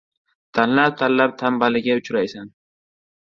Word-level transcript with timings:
•Tanlab-tanlab 0.57 1.35
tanbaliga 1.41 1.99
uchraysan. 2.01 2.47